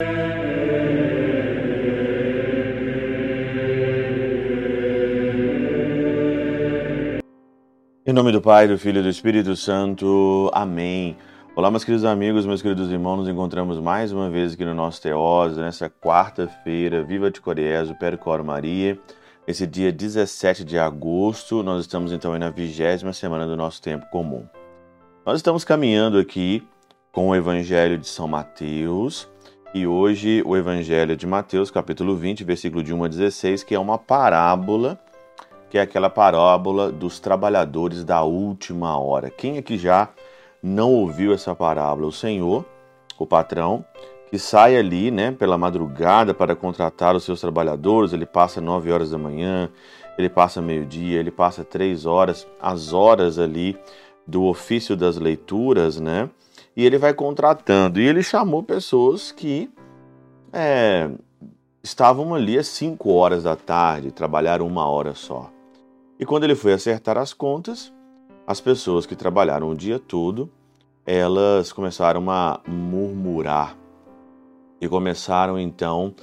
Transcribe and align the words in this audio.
Em 0.00 0.06
nome 8.12 8.30
do 8.30 8.40
Pai, 8.40 8.68
do 8.68 8.78
Filho 8.78 9.00
e 9.00 9.02
do 9.02 9.08
Espírito 9.08 9.56
Santo. 9.56 10.52
Amém. 10.54 11.16
Olá, 11.56 11.68
meus 11.68 11.82
queridos 11.82 12.04
amigos, 12.04 12.46
meus 12.46 12.62
queridos 12.62 12.92
irmãos, 12.92 13.16
nos 13.16 13.28
encontramos 13.28 13.80
mais 13.80 14.12
uma 14.12 14.30
vez 14.30 14.54
aqui 14.54 14.64
no 14.64 14.72
nosso 14.72 15.02
Teóse, 15.02 15.60
nessa 15.60 15.90
quarta-feira, 15.90 17.02
Viva 17.02 17.28
de 17.28 17.40
Coriezo, 17.40 17.96
Percor 17.96 18.44
Maria. 18.44 18.96
Esse 19.48 19.66
dia 19.66 19.90
17 19.90 20.64
de 20.64 20.78
agosto, 20.78 21.60
nós 21.64 21.80
estamos 21.80 22.12
então 22.12 22.38
na 22.38 22.50
vigésima 22.50 23.12
semana 23.12 23.48
do 23.48 23.56
nosso 23.56 23.82
tempo 23.82 24.06
comum. 24.12 24.46
Nós 25.26 25.40
estamos 25.40 25.64
caminhando 25.64 26.18
aqui 26.18 26.64
com 27.10 27.30
o 27.30 27.34
Evangelho 27.34 27.98
de 27.98 28.06
São 28.06 28.28
Mateus 28.28 29.28
e 29.74 29.86
hoje 29.86 30.42
o 30.46 30.56
Evangelho 30.56 31.16
de 31.16 31.26
Mateus, 31.26 31.70
capítulo 31.70 32.16
20, 32.16 32.42
versículo 32.42 32.82
de 32.82 32.94
1 32.94 33.04
a 33.04 33.08
16, 33.08 33.62
que 33.62 33.74
é 33.74 33.78
uma 33.78 33.98
parábola 33.98 34.98
que 35.70 35.76
é 35.76 35.82
aquela 35.82 36.08
parábola 36.08 36.90
dos 36.90 37.20
trabalhadores 37.20 38.02
da 38.02 38.22
última 38.22 38.98
hora. 38.98 39.28
Quem 39.28 39.58
aqui 39.58 39.76
já 39.76 40.08
não 40.62 40.92
ouviu 40.92 41.34
essa 41.34 41.54
parábola? 41.54 42.06
O 42.06 42.12
Senhor, 42.12 42.64
o 43.18 43.26
patrão, 43.26 43.84
que 44.30 44.38
sai 44.38 44.76
ali, 44.76 45.10
né, 45.10 45.30
pela 45.30 45.58
madrugada 45.58 46.32
para 46.32 46.56
contratar 46.56 47.14
os 47.14 47.24
seus 47.24 47.40
trabalhadores, 47.40 48.14
ele 48.14 48.24
passa 48.24 48.62
nove 48.62 48.90
horas 48.90 49.10
da 49.10 49.18
manhã, 49.18 49.68
ele 50.16 50.30
passa 50.30 50.62
meio-dia, 50.62 51.20
ele 51.20 51.30
passa 51.30 51.62
três 51.62 52.06
horas, 52.06 52.46
as 52.60 52.94
horas 52.94 53.38
ali 53.38 53.76
do 54.26 54.44
ofício 54.44 54.96
das 54.96 55.18
leituras, 55.18 56.00
né? 56.00 56.30
E 56.78 56.86
ele 56.86 56.96
vai 56.96 57.12
contratando. 57.12 58.00
E 58.00 58.06
ele 58.06 58.22
chamou 58.22 58.62
pessoas 58.62 59.32
que 59.32 59.68
é, 60.52 61.10
estavam 61.82 62.32
ali 62.32 62.56
às 62.56 62.68
cinco 62.68 63.10
horas 63.10 63.42
da 63.42 63.56
tarde, 63.56 64.12
trabalharam 64.12 64.64
uma 64.64 64.86
hora 64.86 65.12
só. 65.12 65.50
E 66.20 66.24
quando 66.24 66.44
ele 66.44 66.54
foi 66.54 66.72
acertar 66.72 67.18
as 67.18 67.32
contas, 67.32 67.92
as 68.46 68.60
pessoas 68.60 69.06
que 69.06 69.16
trabalharam 69.16 69.68
o 69.70 69.74
dia 69.74 69.98
todo, 69.98 70.48
elas 71.04 71.72
começaram 71.72 72.30
a 72.30 72.60
murmurar 72.64 73.76
e 74.80 74.88
começaram 74.88 75.58
então 75.58 76.14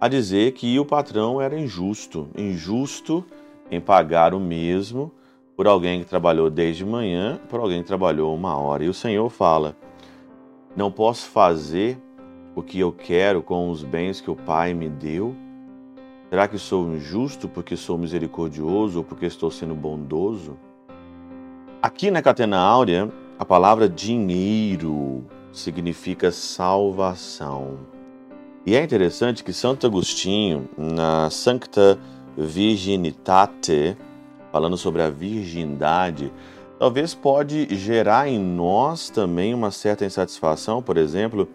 a 0.00 0.06
dizer 0.06 0.52
que 0.52 0.78
o 0.78 0.84
patrão 0.84 1.40
era 1.40 1.58
injusto, 1.58 2.28
injusto 2.38 3.24
em 3.68 3.80
pagar 3.80 4.32
o 4.32 4.38
mesmo 4.38 5.10
por 5.56 5.66
alguém 5.66 6.04
que 6.04 6.06
trabalhou 6.06 6.48
desde 6.48 6.84
manhã, 6.84 7.40
por 7.48 7.58
alguém 7.58 7.82
que 7.82 7.88
trabalhou 7.88 8.32
uma 8.32 8.56
hora. 8.56 8.84
E 8.84 8.88
o 8.88 8.94
Senhor 8.94 9.28
fala: 9.28 9.76
Não 10.76 10.90
posso 10.90 11.28
fazer 11.28 11.96
o 12.56 12.62
que 12.62 12.80
eu 12.80 12.92
quero 12.92 13.42
com 13.42 13.70
os 13.70 13.84
bens 13.84 14.20
que 14.20 14.30
o 14.30 14.34
Pai 14.34 14.74
me 14.74 14.88
deu? 14.88 15.34
Será 16.28 16.48
que 16.48 16.58
sou 16.58 16.92
injusto 16.92 17.48
porque 17.48 17.76
sou 17.76 17.96
misericordioso 17.96 18.98
ou 18.98 19.04
porque 19.04 19.26
estou 19.26 19.52
sendo 19.52 19.74
bondoso? 19.74 20.56
Aqui 21.80 22.10
na 22.10 22.20
Catena 22.20 22.58
Áurea, 22.58 23.08
a 23.38 23.44
palavra 23.44 23.88
dinheiro 23.88 25.24
significa 25.52 26.32
salvação. 26.32 27.78
E 28.66 28.74
é 28.74 28.82
interessante 28.82 29.44
que 29.44 29.52
Santo 29.52 29.86
Agostinho, 29.86 30.68
na 30.76 31.30
Sancta 31.30 31.98
Virginitate, 32.36 33.96
falando 34.50 34.76
sobre 34.76 35.02
a 35.02 35.10
virgindade, 35.10 36.32
talvez 36.78 37.14
pode 37.14 37.74
gerar 37.76 38.28
em 38.28 38.38
nós 38.38 39.10
também 39.10 39.54
uma 39.54 39.70
certa 39.70 40.04
insatisfação, 40.04 40.82
por 40.82 40.96
exemplo, 40.96 41.48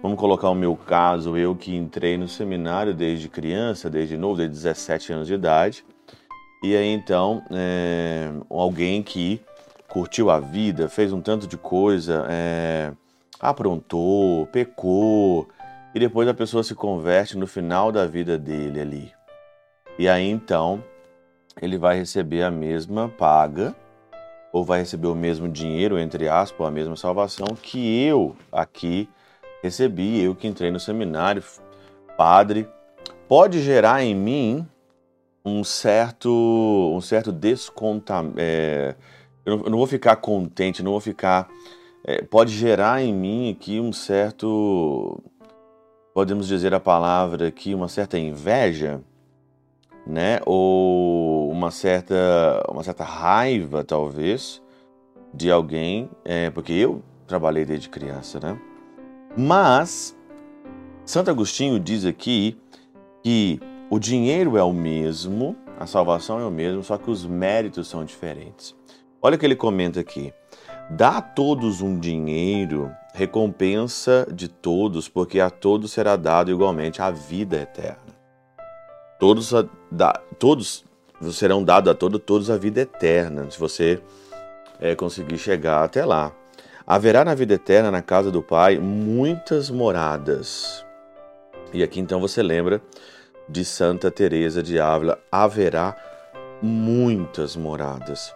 Vamos 0.00 0.16
colocar 0.16 0.48
o 0.48 0.54
meu 0.54 0.76
caso, 0.76 1.36
eu 1.36 1.56
que 1.56 1.74
entrei 1.74 2.16
no 2.16 2.28
seminário 2.28 2.94
desde 2.94 3.28
criança, 3.28 3.90
desde 3.90 4.16
novo, 4.16 4.36
desde 4.36 4.54
17 4.54 5.12
anos 5.12 5.26
de 5.26 5.34
idade. 5.34 5.84
E 6.62 6.76
aí 6.76 6.86
então, 6.86 7.42
é, 7.50 8.30
alguém 8.48 9.02
que 9.02 9.40
curtiu 9.88 10.30
a 10.30 10.38
vida, 10.38 10.88
fez 10.88 11.12
um 11.12 11.20
tanto 11.20 11.48
de 11.48 11.56
coisa, 11.56 12.24
é, 12.30 12.92
aprontou, 13.40 14.46
pecou, 14.46 15.48
e 15.92 15.98
depois 15.98 16.28
a 16.28 16.34
pessoa 16.34 16.62
se 16.62 16.76
converte 16.76 17.36
no 17.36 17.48
final 17.48 17.90
da 17.90 18.06
vida 18.06 18.38
dele 18.38 18.80
ali. 18.80 19.12
E 19.98 20.08
aí 20.08 20.28
então, 20.30 20.82
ele 21.60 21.76
vai 21.76 21.98
receber 21.98 22.44
a 22.44 22.52
mesma 22.52 23.08
paga, 23.08 23.74
ou 24.52 24.64
vai 24.64 24.80
receber 24.80 25.08
o 25.08 25.14
mesmo 25.14 25.48
dinheiro, 25.48 25.98
entre 25.98 26.28
aspas, 26.28 26.66
a 26.66 26.70
mesma 26.70 26.96
salvação 26.96 27.48
que 27.60 28.02
eu 28.02 28.34
aqui 28.50 29.08
recebi, 29.62 30.22
eu 30.22 30.34
que 30.34 30.46
entrei 30.46 30.70
no 30.70 30.80
seminário, 30.80 31.42
padre, 32.16 32.68
pode 33.28 33.60
gerar 33.62 34.02
em 34.02 34.14
mim 34.14 34.66
um 35.44 35.64
certo, 35.64 36.28
um 36.94 37.00
certo 37.00 37.32
descontamento. 37.32 38.36
É, 38.38 38.94
eu, 39.44 39.58
não, 39.70 39.78
vou 39.78 39.86
ficar 39.86 40.16
contente, 40.16 40.82
não 40.82 40.92
vou 40.92 41.00
ficar. 41.00 41.48
É, 42.04 42.22
pode 42.22 42.52
gerar 42.52 43.02
em 43.02 43.12
mim 43.12 43.50
aqui 43.52 43.80
um 43.80 43.92
certo, 43.92 45.22
podemos 46.14 46.46
dizer 46.46 46.72
a 46.74 46.80
palavra 46.80 47.48
aqui, 47.48 47.74
uma 47.74 47.88
certa 47.88 48.18
inveja, 48.18 49.00
né? 50.08 50.40
Ou 50.46 51.50
uma 51.50 51.70
certa, 51.70 52.16
uma 52.70 52.82
certa 52.82 53.04
raiva, 53.04 53.84
talvez, 53.84 54.62
de 55.34 55.50
alguém, 55.50 56.08
é, 56.24 56.50
porque 56.50 56.72
eu 56.72 57.02
trabalhei 57.26 57.64
desde 57.64 57.88
criança, 57.90 58.40
né? 58.40 58.58
Mas 59.36 60.16
Santo 61.04 61.30
Agostinho 61.30 61.78
diz 61.78 62.04
aqui 62.04 62.56
que 63.22 63.60
o 63.90 63.98
dinheiro 63.98 64.56
é 64.56 64.62
o 64.62 64.72
mesmo, 64.72 65.54
a 65.78 65.86
salvação 65.86 66.40
é 66.40 66.44
o 66.44 66.50
mesmo, 66.50 66.82
só 66.82 66.96
que 66.96 67.10
os 67.10 67.24
méritos 67.26 67.86
são 67.88 68.04
diferentes. 68.04 68.74
Olha 69.20 69.36
o 69.36 69.38
que 69.38 69.44
ele 69.44 69.56
comenta 69.56 70.00
aqui. 70.00 70.32
Dá 70.90 71.18
a 71.18 71.22
todos 71.22 71.82
um 71.82 71.98
dinheiro, 71.98 72.90
recompensa 73.12 74.26
de 74.32 74.48
todos, 74.48 75.08
porque 75.08 75.38
a 75.38 75.50
todos 75.50 75.92
será 75.92 76.16
dado 76.16 76.50
igualmente 76.50 77.02
a 77.02 77.10
vida 77.10 77.56
eterna. 77.56 78.07
Todos, 79.18 79.54
a, 79.54 79.64
da, 79.90 80.12
todos 80.38 80.84
serão 81.32 81.64
dados 81.64 81.90
a 81.90 81.94
todos, 81.94 82.20
todos 82.24 82.50
a 82.50 82.56
vida 82.56 82.80
eterna, 82.80 83.50
se 83.50 83.58
você 83.58 84.00
é, 84.80 84.94
conseguir 84.94 85.38
chegar 85.38 85.82
até 85.82 86.04
lá. 86.04 86.32
Haverá 86.86 87.24
na 87.24 87.34
vida 87.34 87.54
eterna, 87.54 87.90
na 87.90 88.00
casa 88.00 88.30
do 88.30 88.42
Pai, 88.42 88.78
muitas 88.78 89.68
moradas. 89.70 90.84
E 91.72 91.82
aqui 91.82 92.00
então 92.00 92.20
você 92.20 92.42
lembra 92.42 92.80
de 93.48 93.64
Santa 93.64 94.10
Teresa 94.10 94.62
de 94.62 94.80
Ávila, 94.80 95.18
haverá 95.30 95.96
muitas 96.62 97.56
moradas. 97.56 98.34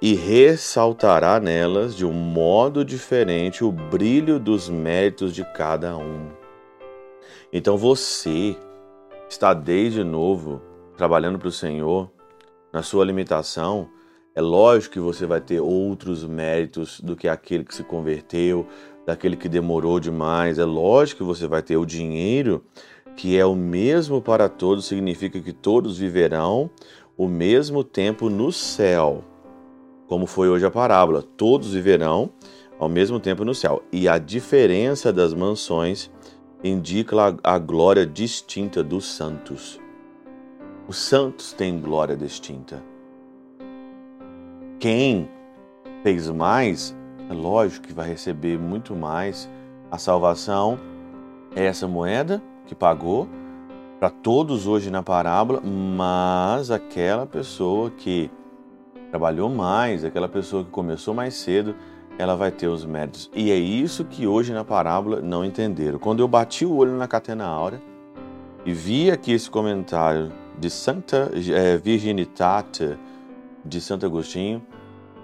E 0.00 0.14
ressaltará 0.14 1.38
nelas 1.38 1.94
de 1.94 2.06
um 2.06 2.12
modo 2.12 2.84
diferente 2.84 3.62
o 3.62 3.70
brilho 3.70 4.38
dos 4.38 4.68
méritos 4.68 5.34
de 5.34 5.44
cada 5.52 5.96
um. 5.96 6.30
Então 7.52 7.76
você 7.76 8.56
está 9.30 9.54
desde 9.54 10.02
novo 10.02 10.60
trabalhando 10.96 11.38
para 11.38 11.48
o 11.48 11.52
Senhor, 11.52 12.10
na 12.72 12.82
sua 12.82 13.04
limitação, 13.04 13.88
é 14.34 14.40
lógico 14.40 14.94
que 14.94 15.00
você 15.00 15.24
vai 15.24 15.40
ter 15.40 15.60
outros 15.60 16.24
méritos 16.24 17.00
do 17.00 17.16
que 17.16 17.28
aquele 17.28 17.64
que 17.64 17.74
se 17.74 17.84
converteu, 17.84 18.66
daquele 19.06 19.36
que 19.36 19.48
demorou 19.48 19.98
demais. 19.98 20.58
É 20.58 20.64
lógico 20.64 21.18
que 21.18 21.26
você 21.26 21.46
vai 21.46 21.62
ter 21.62 21.76
o 21.76 21.86
dinheiro, 21.86 22.64
que 23.16 23.38
é 23.38 23.46
o 23.46 23.54
mesmo 23.54 24.20
para 24.20 24.48
todos, 24.48 24.86
significa 24.86 25.40
que 25.40 25.52
todos 25.52 25.98
viverão 25.98 26.68
o 27.16 27.26
mesmo 27.26 27.82
tempo 27.82 28.28
no 28.28 28.52
céu. 28.52 29.24
Como 30.06 30.26
foi 30.26 30.48
hoje 30.48 30.66
a 30.66 30.70
parábola, 30.70 31.22
todos 31.22 31.72
viverão 31.72 32.30
ao 32.78 32.88
mesmo 32.88 33.18
tempo 33.20 33.44
no 33.44 33.54
céu. 33.54 33.82
E 33.92 34.08
a 34.08 34.18
diferença 34.18 35.12
das 35.12 35.32
mansões 35.32 36.10
indica 36.62 37.16
a 37.42 37.58
glória 37.58 38.06
distinta 38.06 38.82
dos 38.82 39.06
santos. 39.06 39.80
Os 40.86 40.98
santos 40.98 41.52
têm 41.52 41.80
glória 41.80 42.16
distinta. 42.16 42.82
Quem 44.78 45.28
fez 46.02 46.28
mais, 46.28 46.96
é 47.28 47.32
lógico 47.32 47.86
que 47.86 47.92
vai 47.92 48.08
receber 48.08 48.58
muito 48.58 48.94
mais. 48.94 49.48
A 49.90 49.98
salvação 49.98 50.78
é 51.54 51.64
essa 51.64 51.86
moeda 51.86 52.42
que 52.66 52.74
pagou 52.74 53.28
para 53.98 54.10
todos 54.10 54.66
hoje 54.66 54.90
na 54.90 55.02
parábola, 55.02 55.60
mas 55.60 56.70
aquela 56.70 57.26
pessoa 57.26 57.90
que 57.90 58.30
trabalhou 59.10 59.50
mais, 59.50 60.04
aquela 60.04 60.28
pessoa 60.28 60.64
que 60.64 60.70
começou 60.70 61.12
mais 61.12 61.34
cedo, 61.34 61.74
ela 62.20 62.36
vai 62.36 62.50
ter 62.50 62.68
os 62.68 62.84
méritos. 62.84 63.30
E 63.34 63.50
é 63.50 63.56
isso 63.56 64.04
que 64.04 64.26
hoje 64.26 64.52
na 64.52 64.62
parábola 64.62 65.22
não 65.22 65.42
entenderam. 65.42 65.98
Quando 65.98 66.20
eu 66.20 66.28
bati 66.28 66.66
o 66.66 66.76
olho 66.76 66.92
na 66.92 67.08
Catena 67.08 67.46
Áurea 67.46 67.80
e 68.64 68.74
vi 68.74 69.10
aqui 69.10 69.32
esse 69.32 69.50
comentário 69.50 70.30
de 70.58 70.68
Santa 70.68 71.30
é, 71.50 71.78
Virginitate 71.78 72.98
de 73.64 73.80
Santo 73.80 74.04
Agostinho, 74.04 74.62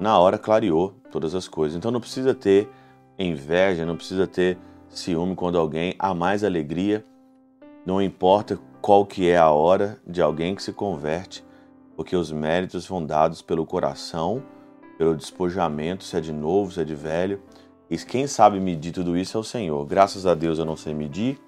na 0.00 0.18
hora 0.18 0.36
clareou 0.36 0.92
todas 1.12 1.32
as 1.32 1.46
coisas. 1.46 1.76
Então 1.76 1.92
não 1.92 2.00
precisa 2.00 2.34
ter 2.34 2.68
inveja, 3.16 3.86
não 3.86 3.94
precisa 3.94 4.26
ter 4.26 4.58
ciúme 4.88 5.36
quando 5.36 5.58
alguém 5.58 5.94
há 5.96 6.12
mais 6.12 6.42
alegria, 6.42 7.04
não 7.86 8.02
importa 8.02 8.58
qual 8.82 9.06
que 9.06 9.28
é 9.28 9.38
a 9.38 9.50
hora 9.50 9.96
de 10.04 10.20
alguém 10.20 10.56
que 10.56 10.62
se 10.62 10.72
converte, 10.72 11.44
porque 11.94 12.16
os 12.16 12.32
méritos 12.32 12.84
são 12.84 13.04
dados 13.04 13.42
pelo 13.42 13.64
coração, 13.64 14.42
pelo 15.00 15.16
despojamento, 15.16 16.04
se 16.04 16.14
é 16.14 16.20
de 16.20 16.30
novo, 16.30 16.72
se 16.72 16.82
é 16.82 16.84
de 16.84 16.94
velho. 16.94 17.42
E 17.88 17.96
quem 17.96 18.26
sabe 18.26 18.60
medir 18.60 18.92
tudo 18.92 19.16
isso 19.16 19.34
é 19.34 19.40
o 19.40 19.42
Senhor. 19.42 19.86
Graças 19.86 20.26
a 20.26 20.34
Deus 20.34 20.58
eu 20.58 20.66
não 20.66 20.76
sei 20.76 20.92
medir, 20.92 21.40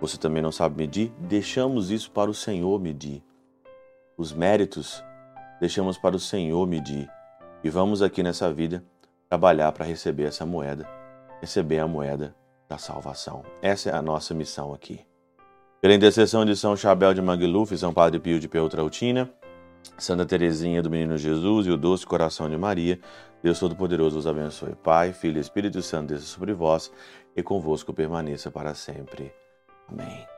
você 0.00 0.18
também 0.18 0.42
não 0.42 0.50
sabe 0.50 0.76
medir. 0.76 1.12
Deixamos 1.16 1.92
isso 1.92 2.10
para 2.10 2.28
o 2.28 2.34
Senhor 2.34 2.80
medir. 2.80 3.22
Os 4.16 4.32
méritos 4.32 5.04
deixamos 5.60 5.98
para 5.98 6.16
o 6.16 6.18
Senhor 6.18 6.66
medir. 6.66 7.08
E 7.62 7.70
vamos 7.70 8.02
aqui 8.02 8.24
nessa 8.24 8.52
vida 8.52 8.82
trabalhar 9.28 9.70
para 9.70 9.84
receber 9.84 10.24
essa 10.24 10.44
moeda, 10.44 10.84
receber 11.40 11.78
a 11.78 11.86
moeda 11.86 12.34
da 12.68 12.76
salvação. 12.76 13.44
Essa 13.62 13.90
é 13.90 13.94
a 13.94 14.02
nossa 14.02 14.34
missão 14.34 14.74
aqui. 14.74 14.98
Pela 15.80 15.94
intercessão 15.94 16.44
de 16.44 16.56
São 16.56 16.74
Chabel 16.74 17.14
de 17.14 17.22
Magluf, 17.22 17.78
São 17.78 17.94
Padre 17.94 18.18
Pio 18.18 18.40
de 18.40 18.48
Peltrautina, 18.48 19.30
Santa 19.98 20.24
Teresinha 20.24 20.82
do 20.82 20.90
Menino 20.90 21.16
Jesus 21.16 21.66
e 21.66 21.70
o 21.70 21.76
doce 21.76 22.06
coração 22.06 22.48
de 22.48 22.56
Maria, 22.56 22.98
Deus 23.42 23.58
Todo-Poderoso 23.58 24.18
os 24.18 24.26
abençoe. 24.26 24.74
Pai, 24.74 25.12
Filho 25.12 25.38
e 25.38 25.40
Espírito 25.40 25.82
Santo, 25.82 26.08
desça 26.08 26.26
sobre 26.26 26.52
vós 26.52 26.90
e 27.36 27.42
convosco 27.42 27.92
permaneça 27.92 28.50
para 28.50 28.74
sempre. 28.74 29.32
Amém. 29.88 30.29